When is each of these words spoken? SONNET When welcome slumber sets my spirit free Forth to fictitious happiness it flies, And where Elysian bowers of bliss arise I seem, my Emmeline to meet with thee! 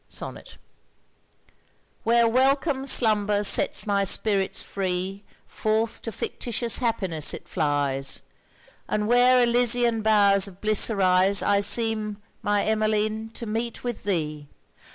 SONNET 0.07 0.57
When 2.03 2.33
welcome 2.33 2.87
slumber 2.87 3.43
sets 3.43 3.85
my 3.85 4.03
spirit 4.03 4.55
free 4.55 5.23
Forth 5.45 6.01
to 6.01 6.11
fictitious 6.11 6.79
happiness 6.79 7.35
it 7.35 7.47
flies, 7.47 8.23
And 8.89 9.07
where 9.07 9.43
Elysian 9.43 10.01
bowers 10.01 10.47
of 10.47 10.59
bliss 10.59 10.89
arise 10.89 11.43
I 11.43 11.59
seem, 11.59 12.17
my 12.41 12.63
Emmeline 12.65 13.29
to 13.35 13.45
meet 13.45 13.83
with 13.83 14.03
thee! 14.03 14.47